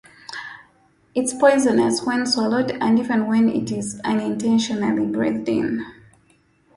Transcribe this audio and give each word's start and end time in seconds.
It 1.13 1.25
is 1.25 1.33
poisonous 1.35 2.01
when 2.03 2.25
swallowed 2.25 2.71
and 2.71 2.97
even 2.97 3.27
when 3.27 3.47
it 3.49 3.71
is 3.71 4.01
unintentionally 4.03 5.05
breathed 5.05 5.47
in. 5.47 5.85